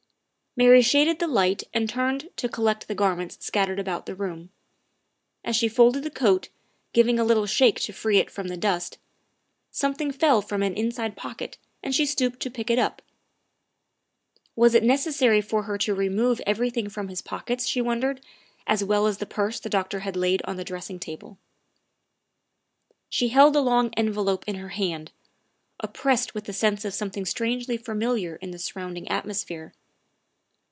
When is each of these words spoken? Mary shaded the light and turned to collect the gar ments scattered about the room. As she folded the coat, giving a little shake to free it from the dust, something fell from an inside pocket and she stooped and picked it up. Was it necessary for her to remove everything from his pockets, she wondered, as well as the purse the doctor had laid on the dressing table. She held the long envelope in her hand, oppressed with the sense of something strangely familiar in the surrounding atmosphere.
Mary 0.57 0.81
shaded 0.81 1.19
the 1.19 1.27
light 1.29 1.63
and 1.73 1.87
turned 1.87 2.27
to 2.35 2.49
collect 2.49 2.89
the 2.89 2.93
gar 2.93 3.15
ments 3.15 3.37
scattered 3.39 3.79
about 3.79 4.05
the 4.05 4.13
room. 4.13 4.49
As 5.45 5.55
she 5.55 5.69
folded 5.69 6.03
the 6.03 6.09
coat, 6.11 6.49
giving 6.91 7.17
a 7.17 7.23
little 7.23 7.45
shake 7.45 7.79
to 7.79 7.93
free 7.93 8.17
it 8.17 8.29
from 8.29 8.49
the 8.49 8.57
dust, 8.57 8.97
something 9.69 10.11
fell 10.11 10.41
from 10.41 10.61
an 10.61 10.73
inside 10.75 11.15
pocket 11.15 11.57
and 11.81 11.95
she 11.95 12.05
stooped 12.05 12.45
and 12.45 12.53
picked 12.53 12.69
it 12.69 12.77
up. 12.77 13.01
Was 14.53 14.75
it 14.75 14.83
necessary 14.83 15.39
for 15.39 15.63
her 15.63 15.77
to 15.77 15.95
remove 15.95 16.41
everything 16.45 16.89
from 16.89 17.07
his 17.07 17.21
pockets, 17.21 17.65
she 17.65 17.79
wondered, 17.79 18.19
as 18.67 18.83
well 18.83 19.07
as 19.07 19.19
the 19.19 19.25
purse 19.25 19.57
the 19.57 19.69
doctor 19.69 19.99
had 20.01 20.17
laid 20.17 20.41
on 20.43 20.57
the 20.57 20.65
dressing 20.65 20.99
table. 20.99 21.37
She 23.07 23.29
held 23.29 23.53
the 23.55 23.61
long 23.61 23.89
envelope 23.95 24.43
in 24.47 24.55
her 24.55 24.69
hand, 24.69 25.13
oppressed 25.79 26.35
with 26.35 26.43
the 26.43 26.51
sense 26.53 26.83
of 26.83 26.93
something 26.93 27.23
strangely 27.25 27.77
familiar 27.77 28.35
in 28.35 28.51
the 28.51 28.59
surrounding 28.59 29.07
atmosphere. 29.07 29.73